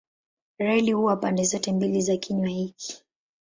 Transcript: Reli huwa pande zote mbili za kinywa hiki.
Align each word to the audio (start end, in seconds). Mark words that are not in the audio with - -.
Reli 0.59 0.91
huwa 0.91 1.15
pande 1.17 1.43
zote 1.43 1.71
mbili 1.71 2.01
za 2.01 2.17
kinywa 2.17 2.47
hiki. 2.47 3.03